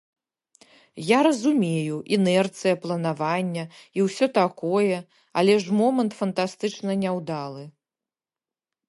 [1.07, 3.65] Я разумею, інерцыя планавання
[3.99, 4.97] і ўсё такое,
[5.43, 7.63] але ж момант фантастычна няўдалы.